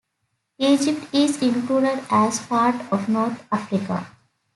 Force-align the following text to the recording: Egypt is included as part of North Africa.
Egypt 0.57 1.13
is 1.13 1.43
included 1.43 2.03
as 2.09 2.39
part 2.39 2.73
of 2.91 3.07
North 3.07 3.45
Africa. 3.51 4.07